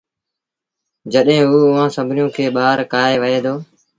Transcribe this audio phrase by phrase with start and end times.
[1.11, 3.55] جڏهيݩٚ اوٚ اُئآݩٚ سڀنيٚوݩ کي ٻآهر ڪآهي وهي دو